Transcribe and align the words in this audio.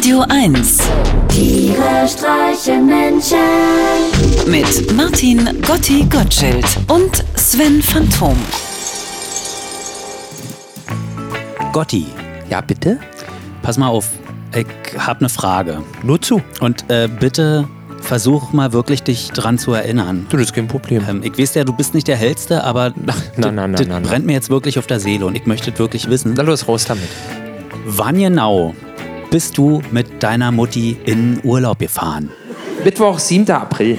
Radio 0.00 0.24
1 0.30 0.78
Tiere 1.28 2.08
streichen 2.08 2.86
Menschen. 2.86 3.36
mit 4.46 4.96
Martin 4.96 5.46
Gotti 5.60 6.06
Gottschild 6.10 6.64
und 6.88 7.22
Sven 7.34 7.82
Phantom. 7.82 8.34
Gotti, 11.74 12.06
Ja, 12.48 12.62
bitte? 12.62 12.98
pass 13.60 13.76
mal 13.76 13.88
auf. 13.88 14.08
Ich 14.56 14.66
hab 14.98 15.18
eine 15.18 15.28
Frage. 15.28 15.82
Nur 16.02 16.18
zu. 16.22 16.40
Und 16.60 16.88
äh, 16.88 17.06
bitte 17.06 17.68
versuch 18.00 18.54
mal 18.54 18.72
wirklich 18.72 19.02
dich 19.02 19.28
dran 19.32 19.58
zu 19.58 19.74
erinnern. 19.74 20.24
Du, 20.30 20.38
das 20.38 20.46
ist 20.46 20.54
kein 20.54 20.66
Problem. 20.66 21.04
Ähm, 21.10 21.20
ich 21.22 21.36
weiß 21.38 21.56
ja, 21.56 21.64
du 21.64 21.74
bist 21.74 21.92
nicht 21.92 22.08
der 22.08 22.16
Hellste, 22.16 22.64
aber 22.64 22.94
das 23.36 23.86
brennt 24.02 24.24
mir 24.24 24.32
jetzt 24.32 24.48
wirklich 24.48 24.78
auf 24.78 24.86
der 24.86 24.98
Seele 24.98 25.26
und 25.26 25.34
ich 25.34 25.44
möchte 25.44 25.70
es 25.72 25.78
wirklich 25.78 26.08
wissen. 26.08 26.32
Na 26.38 26.42
los, 26.42 26.66
raus 26.66 26.86
damit. 26.86 27.10
Wann 27.84 28.18
genau 28.18 28.74
bist 29.30 29.56
du 29.56 29.80
mit 29.92 30.22
deiner 30.22 30.50
Mutti 30.50 30.96
in 31.04 31.38
Urlaub 31.44 31.78
gefahren? 31.78 32.30
Mittwoch, 32.84 33.20
7. 33.20 33.48
April. 33.52 33.98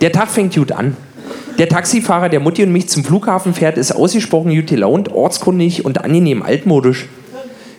Der 0.00 0.10
Tag 0.10 0.30
fängt 0.30 0.54
gut 0.54 0.72
an. 0.72 0.96
Der 1.58 1.68
Taxifahrer, 1.68 2.28
der 2.28 2.40
Mutti 2.40 2.62
und 2.62 2.72
mich 2.72 2.88
zum 2.88 3.04
Flughafen 3.04 3.52
fährt, 3.52 3.76
ist 3.76 3.92
ausgesprochen 3.92 4.54
gut 4.54 4.68
gelaunt, 4.68 5.10
ortskundig 5.12 5.84
und 5.84 6.02
angenehm 6.02 6.42
altmodisch. 6.42 7.08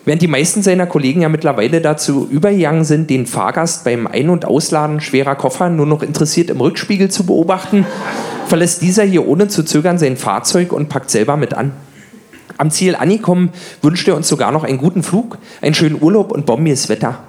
Während 0.06 0.22
die 0.22 0.28
meisten 0.28 0.62
seiner 0.62 0.86
Kollegen 0.86 1.22
ja 1.22 1.30
mittlerweile 1.30 1.82
dazu 1.82 2.28
übergegangen 2.30 2.86
sind, 2.86 3.10
den 3.10 3.26
Fahrgast 3.26 3.84
beim 3.84 4.08
Ein- 4.08 4.30
und 4.30 4.46
Ausladen 4.46 5.02
schwerer 5.02 5.36
Koffer 5.36 5.70
nur 5.70 5.86
noch 5.86 6.02
interessiert 6.02 6.50
im 6.50 6.62
Rückspiegel 6.62 7.10
zu 7.10 7.26
beobachten, 7.26 7.86
verlässt 8.46 8.82
dieser 8.82 9.04
hier 9.04 9.28
ohne 9.28 9.48
zu 9.48 9.64
zögern 9.64 9.98
sein 9.98 10.18
Fahrzeug 10.18 10.72
und 10.72 10.88
packt 10.88 11.10
selber 11.10 11.36
mit 11.36 11.54
an. 11.54 11.74
Am 12.58 12.72
Ziel 12.72 12.96
angekommen, 12.96 13.50
wünscht 13.82 14.08
er 14.08 14.16
uns 14.16 14.28
sogar 14.28 14.52
noch 14.52 14.64
einen 14.64 14.80
guten 14.80 15.04
Flug, 15.04 15.38
einen 15.62 15.76
schönen 15.76 16.02
Urlaub 16.02 16.32
und 16.32 16.46
bombiges 16.46 16.90
Wetter. 16.90 17.20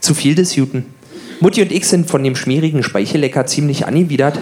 Zu 0.00 0.14
viel 0.14 0.34
des 0.34 0.56
Juten. 0.56 0.86
Mutti 1.40 1.62
und 1.62 1.72
ich 1.72 1.88
sind 1.88 2.10
von 2.10 2.22
dem 2.22 2.36
schmierigen 2.36 2.82
Speichellecker 2.82 3.46
ziemlich 3.46 3.86
angewidert. 3.86 4.38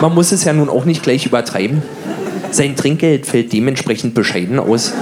Man 0.00 0.14
muss 0.14 0.32
es 0.32 0.44
ja 0.44 0.52
nun 0.52 0.68
auch 0.68 0.84
nicht 0.84 1.02
gleich 1.02 1.24
übertreiben. 1.24 1.82
Sein 2.50 2.76
Trinkgeld 2.76 3.26
fällt 3.26 3.52
dementsprechend 3.52 4.14
bescheiden 4.14 4.58
aus. 4.58 4.92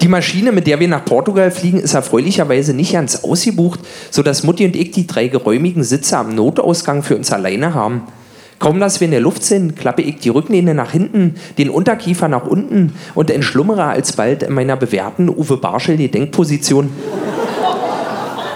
Die 0.00 0.08
Maschine, 0.08 0.50
mit 0.50 0.66
der 0.66 0.80
wir 0.80 0.88
nach 0.88 1.04
Portugal 1.04 1.52
fliegen, 1.52 1.78
ist 1.78 1.94
erfreulicherweise 1.94 2.74
nicht 2.74 2.92
ganz 2.92 3.22
ausgebucht, 3.22 3.78
sodass 4.10 4.42
Mutti 4.42 4.64
und 4.64 4.74
ich 4.74 4.90
die 4.90 5.06
drei 5.06 5.28
geräumigen 5.28 5.84
Sitze 5.84 6.16
am 6.16 6.34
Notausgang 6.34 7.04
für 7.04 7.16
uns 7.16 7.30
alleine 7.30 7.74
haben. 7.74 8.02
Kaum, 8.62 8.78
dass 8.78 9.00
wir 9.00 9.06
in 9.06 9.10
der 9.10 9.20
Luft 9.20 9.42
sind, 9.42 9.74
klappe 9.74 10.02
ich 10.02 10.20
die 10.20 10.28
Rücklehne 10.28 10.72
nach 10.72 10.92
hinten, 10.92 11.34
den 11.58 11.68
Unterkiefer 11.68 12.28
nach 12.28 12.46
unten 12.46 12.92
und 13.16 13.28
entschlummere 13.28 13.82
alsbald 13.82 14.44
in 14.44 14.54
meiner 14.54 14.76
bewährten 14.76 15.28
Uwe 15.28 15.56
Barschel-Denkposition. 15.56 16.88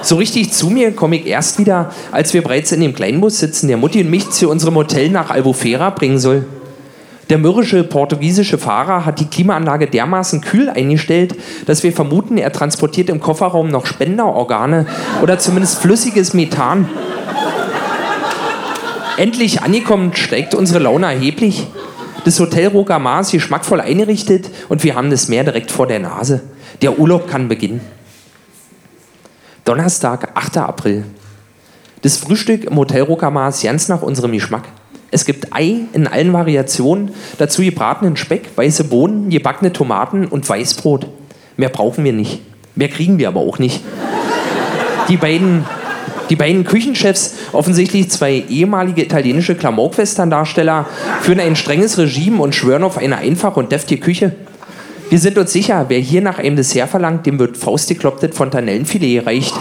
So 0.03 0.15
richtig 0.15 0.53
zu 0.53 0.71
mir 0.71 0.93
komme 0.93 1.17
ich 1.17 1.27
erst 1.27 1.59
wieder, 1.59 1.91
als 2.13 2.33
wir 2.35 2.43
bereits 2.43 2.71
in 2.71 2.83
dem 2.83 2.95
Kleinbus 2.95 3.41
sitzen, 3.41 3.67
der 3.67 3.79
Mutti 3.79 4.01
und 4.01 4.09
mich 4.09 4.31
zu 4.31 4.49
unserem 4.49 4.77
Hotel 4.77 5.11
nach 5.11 5.31
Albufeira 5.31 5.91
bringen 5.91 6.21
soll. 6.21 6.45
Der 7.29 7.39
mürrische 7.39 7.83
portugiesische 7.83 8.59
Fahrer 8.59 9.05
hat 9.05 9.19
die 9.19 9.27
Klimaanlage 9.27 9.89
dermaßen 9.89 10.41
kühl 10.41 10.71
eingestellt, 10.71 11.35
dass 11.67 11.83
wir 11.83 11.93
vermuten, 11.93 12.39
er 12.39 12.53
transportiert 12.53 13.09
im 13.09 13.19
Kofferraum 13.19 13.67
noch 13.71 13.87
Spenderorgane 13.87 14.87
oder 15.21 15.41
zumindest 15.41 15.81
flüssiges 15.81 16.33
Methan. 16.33 16.89
Endlich 19.17 19.63
angekommen 19.63 20.15
steigt 20.15 20.55
unsere 20.55 20.81
Laune 20.81 21.07
erheblich. 21.07 21.67
Das 22.27 22.39
Hotel 22.39 22.69
Rogamar 22.69 23.23
ist 23.23 23.31
geschmackvoll 23.31 23.81
eingerichtet 23.81 24.51
und 24.69 24.85
wir 24.85 24.95
haben 24.95 25.11
das 25.11 25.29
Meer 25.29 25.45
direkt 25.45 25.71
vor 25.71 25.87
der 25.87 26.01
Nase. 26.01 26.43
Der 26.83 26.99
Urlaub 26.99 27.27
kann 27.27 27.49
beginnen. 27.49 27.81
Donnerstag, 29.65 30.33
8. 30.35 30.59
April. 30.59 31.05
Das 32.03 32.19
Frühstück 32.19 32.65
im 32.65 32.77
Hotel 32.77 33.03
Rokamar 33.03 33.49
ist 33.49 33.63
ganz 33.63 33.89
nach 33.89 34.03
unserem 34.03 34.33
Geschmack. 34.33 34.65
Es 35.11 35.25
gibt 35.25 35.55
Ei 35.55 35.87
in 35.95 36.07
allen 36.07 36.35
Variationen, 36.35 37.13
dazu 37.39 37.63
gebratenen 37.63 38.17
Speck, 38.17 38.51
weiße 38.55 38.85
Bohnen, 38.85 39.31
gebackene 39.31 39.73
Tomaten 39.73 40.27
und 40.27 40.47
Weißbrot. 40.47 41.07
Mehr 41.57 41.71
brauchen 41.71 42.05
wir 42.05 42.13
nicht. 42.13 42.43
Mehr 42.75 42.89
kriegen 42.89 43.17
wir 43.17 43.29
aber 43.29 43.41
auch 43.41 43.59
nicht. 43.59 43.83
Die 45.09 45.17
beiden, 45.17 45.65
die 46.31 46.37
beiden 46.37 46.65
Küchenchefs, 46.65 47.35
offensichtlich 47.53 48.11
zwei 48.11 48.45
ehemalige 48.49 49.03
italienische 49.03 49.55
Klamauk-Western-Darsteller, 49.55 50.87
führen 51.21 51.41
ein 51.41 51.57
strenges 51.57 51.99
Regime 51.99 52.43
und 52.43 52.55
schwören 52.55 52.83
auf 52.83 52.99
eine 52.99 53.19
einfache 53.19 53.61
und 53.61 53.73
deftige 53.73 54.01
Küche. 54.01 54.33
Wir 55.09 55.21
sind 55.21 55.39
uns 55.39 55.53
sicher, 55.53 55.85
wer 55.89 56.01
hier 56.01 56.21
nach 56.21 56.39
einem 56.39 56.57
Dessert 56.57 56.91
verlangt, 56.91 57.27
dem 57.27 57.39
wird 57.39 57.57
faustgeklopptes 57.57 58.37
Fontanellenfilet 58.37 59.21
gereicht. 59.21 59.55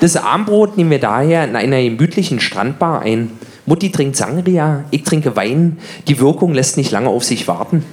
Das 0.00 0.16
Armbrot 0.16 0.76
nehmen 0.76 0.90
wir 0.90 1.00
daher 1.00 1.44
in 1.44 1.56
einer 1.56 1.82
gemütlichen 1.82 2.38
Strandbar 2.38 3.02
ein. 3.02 3.32
Mutti 3.64 3.90
trinkt 3.90 4.14
Sangria, 4.14 4.84
ich 4.92 5.02
trinke 5.02 5.34
Wein. 5.34 5.78
Die 6.06 6.20
Wirkung 6.20 6.54
lässt 6.54 6.76
nicht 6.76 6.92
lange 6.92 7.08
auf 7.08 7.24
sich 7.24 7.48
warten. 7.48 7.84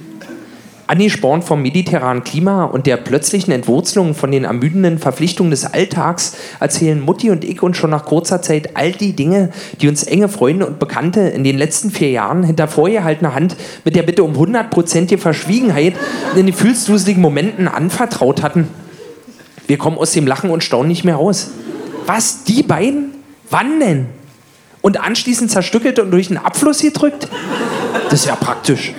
Angespornt 0.93 1.43
vom 1.43 1.63
mediterranen 1.63 2.23
Klima 2.23 2.65
und 2.65 2.85
der 2.85 2.97
plötzlichen 2.97 3.51
Entwurzelung 3.51 4.13
von 4.13 4.29
den 4.29 4.43
ermüdenden 4.43 4.99
Verpflichtungen 4.99 5.49
des 5.49 5.65
Alltags 5.65 6.37
erzählen 6.59 7.01
Mutti 7.01 7.31
und 7.31 7.43
ich 7.43 7.63
uns 7.63 7.77
schon 7.77 7.89
nach 7.89 8.05
kurzer 8.05 8.43
Zeit 8.43 8.77
all 8.77 8.91
die 8.91 9.13
Dinge, 9.13 9.49
die 9.81 9.87
uns 9.87 10.03
enge 10.03 10.29
Freunde 10.29 10.67
und 10.67 10.77
Bekannte 10.77 11.21
in 11.21 11.43
den 11.43 11.57
letzten 11.57 11.89
vier 11.89 12.11
Jahren 12.11 12.43
hinter 12.43 12.67
vorgehaltener 12.67 13.33
Hand 13.33 13.55
mit 13.83 13.95
der 13.95 14.03
Bitte 14.03 14.23
um 14.23 14.37
hundertprozentige 14.37 15.19
Verschwiegenheit 15.19 15.95
in 16.29 16.37
den 16.37 16.45
gefühlsduseligen 16.45 17.23
Momenten 17.23 17.67
anvertraut 17.67 18.43
hatten. 18.43 18.67
Wir 19.65 19.79
kommen 19.79 19.97
aus 19.97 20.11
dem 20.11 20.27
Lachen 20.27 20.51
und 20.51 20.63
Staunen 20.63 20.89
nicht 20.89 21.05
mehr 21.05 21.15
raus. 21.15 21.49
Was? 22.05 22.43
Die 22.43 22.61
beiden? 22.61 23.15
Wann 23.49 23.79
denn? 23.79 24.09
Und 24.81 25.01
anschließend 25.01 25.49
zerstückelt 25.49 25.97
und 25.97 26.11
durch 26.11 26.29
einen 26.29 26.37
Abfluss 26.37 26.83
gedrückt? 26.83 27.27
Das 28.11 28.19
ist 28.19 28.27
ja 28.27 28.35
praktisch. 28.35 28.93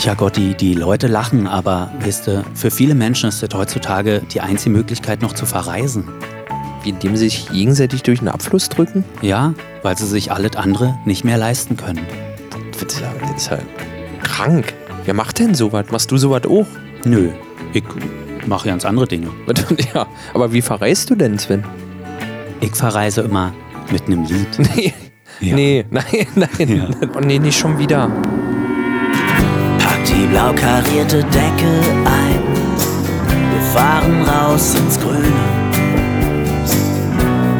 Tja 0.00 0.14
Gotti, 0.14 0.54
die 0.54 0.72
Leute 0.74 1.08
lachen, 1.08 1.46
aber 1.46 1.90
weißt 2.00 2.26
du, 2.26 2.44
für 2.54 2.70
viele 2.70 2.94
Menschen 2.94 3.28
ist 3.28 3.42
das 3.42 3.50
heutzutage 3.52 4.22
die 4.32 4.40
einzige 4.40 4.70
Möglichkeit 4.70 5.20
noch 5.20 5.34
zu 5.34 5.44
verreisen. 5.44 6.04
Indem 6.84 7.16
sie 7.16 7.28
sich 7.28 7.50
gegenseitig 7.50 8.02
durch 8.02 8.20
einen 8.20 8.28
Abfluss 8.28 8.70
drücken? 8.70 9.04
Ja, 9.20 9.52
weil 9.82 9.98
sie 9.98 10.06
sich 10.06 10.32
alles 10.32 10.56
andere 10.56 10.98
nicht 11.04 11.24
mehr 11.24 11.36
leisten 11.36 11.76
können. 11.76 12.00
Das 12.72 12.82
ist 12.82 13.00
ja, 13.00 13.12
das 13.20 13.42
ist 13.42 13.50
ja 13.50 13.58
krank. 14.22 14.72
Wer 15.04 15.12
macht 15.12 15.38
denn 15.38 15.54
sowas? 15.54 15.84
Machst 15.90 16.10
du 16.10 16.16
sowas 16.16 16.42
auch? 16.46 16.66
Nö, 17.04 17.28
ich 17.74 17.84
mache 18.46 18.68
ganz 18.68 18.86
andere 18.86 19.06
Dinge. 19.06 19.28
ja, 19.94 20.06
aber 20.32 20.50
wie 20.54 20.62
verreist 20.62 21.10
du 21.10 21.14
denn, 21.14 21.38
Sven? 21.38 21.62
Ich 22.62 22.74
verreise 22.74 23.20
immer 23.20 23.52
mit 23.92 24.06
einem 24.06 24.24
Lied. 24.24 24.48
Nee, 25.40 25.48
Ja. 25.48 25.54
nee, 25.56 25.84
nein, 25.90 26.26
nein. 26.34 26.96
Oh, 27.16 27.20
nee, 27.20 27.38
nicht 27.38 27.58
schon 27.58 27.78
wieder. 27.78 28.10
Die 30.06 30.26
blau 30.26 30.52
karierte 30.52 31.22
Decke 31.24 31.74
ein. 32.04 32.42
Wir 33.50 33.62
fahren 33.74 34.22
raus 34.22 34.74
ins 34.74 34.98
Grüne. 34.98 35.32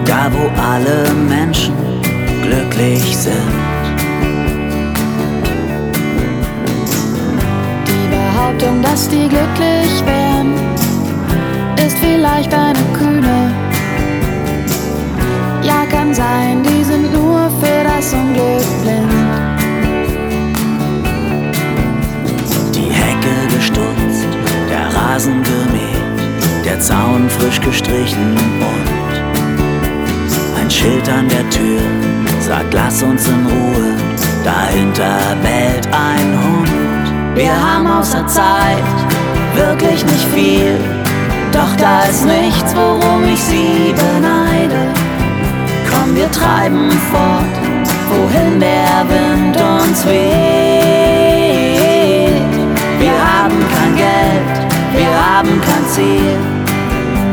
Da, 0.05 0.31
wo 0.33 0.51
alle 0.61 1.11
Menschen 1.29 1.75
glücklich 2.43 3.17
sind. 3.17 3.35
Die 7.87 8.09
Behauptung, 8.17 8.83
dass 8.83 9.09
die 9.09 9.29
glücklich 9.29 9.93
wären, 10.05 10.55
ist 11.77 11.97
vielleicht 11.99 12.53
eine 12.53 12.79
kühne. 12.99 13.53
Ja, 15.63 15.87
kann 15.91 16.13
sein, 16.13 16.63
die 16.63 16.83
sind 16.83 17.13
nur 17.13 17.51
für 17.61 17.85
das 17.85 18.13
Unglück 18.13 18.83
blind. 18.83 19.20
Der 25.21 25.21
Rasen 25.21 25.43
gemäht, 25.43 26.65
der 26.65 26.81
Zaun 26.81 27.29
frisch 27.29 27.61
gestrichen 27.61 28.37
und 28.37 28.89
ein 30.61 30.71
Schild 30.71 31.09
an 31.09 31.29
der 31.29 31.49
Tür 31.51 31.81
sagt, 32.41 32.73
lass 32.73 33.03
uns 33.03 33.27
in 33.27 33.47
Ruhe, 33.47 33.95
dahinter 34.45 35.37
bellt 35.43 35.89
ein 35.89 36.39
Hund. 36.43 36.71
Wir 37.37 37.53
haben 37.53 37.87
außer 37.87 38.27
Zeit 38.27 38.83
wirklich 39.55 40.05
nicht 40.05 40.27
viel, 40.35 40.79
doch 41.53 41.77
da 41.77 42.05
ist 42.05 42.25
nichts, 42.25 42.75
worum 42.75 43.25
ich 43.25 43.41
sie 43.41 43.95
beneide. 43.95 44.89
Komm, 45.91 46.17
wir 46.17 46.31
treiben 46.31 46.91
fort, 47.11 47.59
wohin 48.11 48.61
der 48.61 49.05
Wind 49.09 49.57
uns 49.57 50.07
weht. 50.07 50.90
haben 55.21 55.61
kein 55.61 55.85
Ziel. 55.87 56.37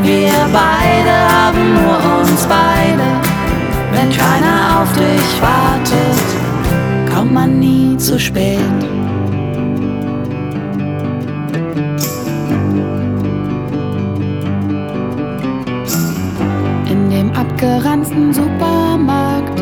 Wir 0.04 0.34
beide 0.54 1.16
haben 1.34 1.74
nur 1.74 2.20
uns 2.20 2.46
beide. 2.48 3.08
Wenn 3.92 4.10
keiner 4.10 4.82
auf 4.82 4.92
dich 4.94 5.42
wartet, 5.42 7.14
kommt 7.14 7.34
man 7.34 7.60
nie 7.60 7.98
zu 7.98 8.20
spät. 8.20 8.60
In 16.90 17.10
dem 17.10 17.32
abgeranzten 17.34 18.34
Supermarkt 18.34 19.62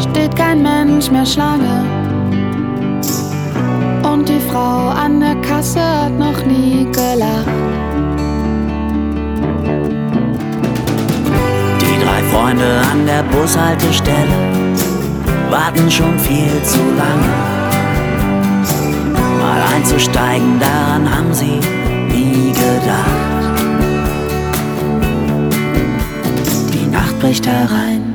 steht 0.00 0.36
kein 0.36 0.62
Mensch 0.62 1.10
mehr 1.10 1.26
Schlange. 1.26 1.91
Die 4.32 4.40
Frau 4.40 4.88
an 4.88 5.20
der 5.20 5.34
Kasse 5.42 5.80
hat 5.80 6.18
noch 6.18 6.42
nie 6.46 6.86
gelacht. 6.90 7.46
Die 11.82 11.96
drei 12.02 12.22
Freunde 12.32 12.80
an 12.90 13.04
der 13.04 13.24
Bushaltestelle 13.24 14.38
warten 15.50 15.90
schon 15.90 16.18
viel 16.18 16.62
zu 16.64 16.78
lange. 16.96 17.34
Mal 19.38 19.60
einzusteigen, 19.74 20.58
daran 20.58 21.14
haben 21.14 21.34
sie 21.34 21.60
nie 22.08 22.52
gedacht. 22.52 23.52
Die 26.72 26.86
Nacht 26.86 27.18
bricht 27.20 27.46
herein, 27.46 28.14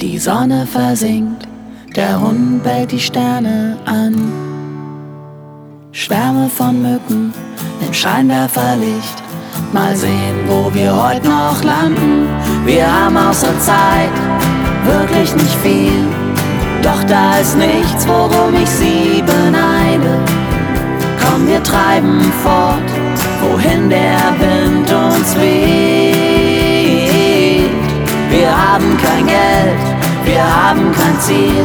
die 0.00 0.16
Sonne 0.16 0.64
versinkt, 0.64 1.48
der 1.96 2.20
Hund 2.20 2.62
bellt 2.62 2.92
die 2.92 3.00
Sterne 3.00 3.78
an. 3.84 4.46
Schwärme 5.96 6.50
von 6.50 6.82
Mücken 6.82 7.32
im 7.80 7.90
Scheinwerferlicht. 7.90 9.16
Mal 9.72 9.96
sehen, 9.96 10.46
wo 10.46 10.70
wir 10.74 10.94
heute 10.94 11.26
noch 11.26 11.64
landen. 11.64 12.28
Wir 12.66 12.86
haben 12.86 13.16
außer 13.16 13.58
Zeit 13.60 14.12
wirklich 14.84 15.34
nicht 15.34 15.54
viel. 15.62 16.04
Doch 16.82 17.02
da 17.04 17.38
ist 17.38 17.56
nichts, 17.56 18.06
worum 18.06 18.54
ich 18.62 18.68
sie 18.68 19.24
beneide. 19.24 20.20
Komm, 21.24 21.48
wir 21.48 21.62
treiben 21.62 22.20
fort, 22.42 22.90
wohin 23.40 23.88
der 23.88 24.18
Wind 24.38 24.92
uns 24.92 25.34
weht. 25.34 26.10
Wir 28.28 28.50
haben 28.50 28.98
kein 28.98 29.26
Geld, 29.26 29.80
wir 30.26 30.44
haben 30.44 30.92
kein 30.92 31.18
Ziel. 31.20 31.64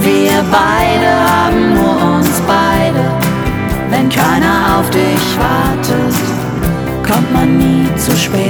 Wir 0.00 0.42
beide 0.50 1.30
haben 1.30 1.74
nur 1.74 2.16
uns 2.16 2.40
beide. 2.40 2.69
Wenn 4.00 4.08
keiner 4.08 4.78
auf 4.78 4.88
dich 4.88 5.38
wartet, 5.38 6.14
kommt 7.06 7.30
man 7.34 7.58
nie 7.58 7.86
zu 7.96 8.16
spät. 8.16 8.40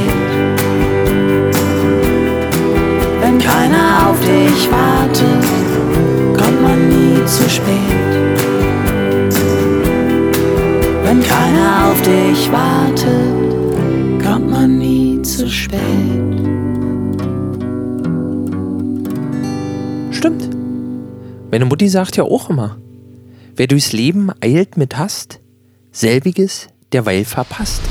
Wenn 3.21 3.37
keiner 3.41 4.09
auf 4.09 4.21
dich 4.21 4.71
wartet, 4.71 6.41
kommt 6.41 6.63
man 6.63 6.89
nie 6.89 7.25
zu 7.27 7.51
spät. 7.51 7.67
Wenn 11.03 11.21
keiner 11.21 11.91
auf 11.91 12.01
dich 12.03 12.53
wartet, 12.53 14.25
kommt 14.25 14.51
man 14.53 14.79
nie 14.79 15.21
zu 15.23 15.49
spät. 15.49 15.81
Stimmt. 20.13 20.49
Meine 21.51 21.65
Mutti 21.65 21.89
sagt 21.89 22.17
ja 22.17 22.23
auch 22.23 22.51
immer, 22.51 22.77
wer 23.61 23.67
durchs 23.67 23.93
Leben 23.93 24.31
eilt 24.41 24.79
mit 24.79 24.97
Hast, 24.97 25.39
selbiges 25.93 26.69
derweil 26.95 27.27
verpasst. 27.27 27.83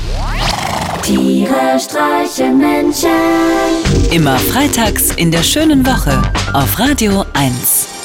Tiere 1.04 1.78
streichen 1.78 2.58
Menschen. 2.58 3.08
Immer 4.10 4.36
freitags 4.36 5.12
in 5.14 5.30
der 5.30 5.44
schönen 5.44 5.86
Woche 5.86 6.20
auf 6.54 6.76
Radio 6.80 7.24
1. 7.34 7.99